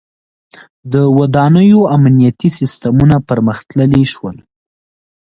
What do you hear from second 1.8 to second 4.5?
امنیتي سیستمونه پرمختللي شول.